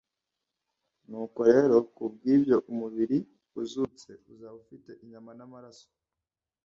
[1.09, 3.17] nuko rero kubw'ibyo umubiri
[3.61, 5.87] uzutse uzaba ufite inyama n'amaraso,